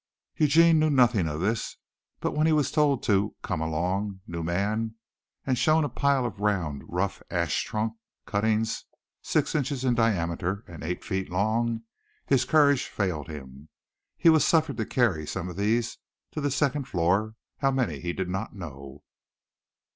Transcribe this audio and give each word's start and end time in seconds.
Eugene 0.35 0.79
knew 0.79 0.89
nothing 0.89 1.27
of 1.27 1.41
this, 1.41 1.77
but 2.19 2.31
when 2.35 2.47
he 2.47 2.53
was 2.53 2.71
told 2.71 3.03
to 3.03 3.35
"come 3.43 3.61
along, 3.61 4.19
new 4.25 4.41
man" 4.41 4.95
and 5.45 5.59
shown 5.59 5.83
a 5.83 5.89
pile 5.89 6.25
of 6.25 6.39
round, 6.39 6.81
rough 6.87 7.21
ash 7.29 7.63
trunk 7.65 7.93
cutting 8.25 8.65
six 9.21 9.53
inches 9.53 9.83
in 9.85 9.93
diameter 9.93 10.63
and 10.67 10.83
eight 10.83 11.03
feet 11.03 11.29
long, 11.29 11.83
his 12.25 12.45
courage 12.45 12.85
failed 12.87 13.27
him. 13.29 13.69
He 14.17 14.29
was 14.29 14.43
suffered 14.43 14.77
to 14.77 14.87
carry 14.87 15.27
some 15.27 15.49
of 15.49 15.55
these 15.55 15.99
to 16.31 16.41
the 16.41 16.49
second 16.49 16.87
floor, 16.87 17.35
how 17.57 17.69
many 17.69 17.99
he 17.99 18.11
did 18.11 18.27
not 18.27 18.55
know. 18.55 19.03